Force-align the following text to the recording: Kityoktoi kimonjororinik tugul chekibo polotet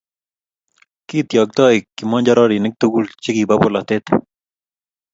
Kityoktoi 1.07 1.77
kimonjororinik 1.95 2.73
tugul 2.81 3.05
chekibo 3.23 3.55
polotet 3.61 4.05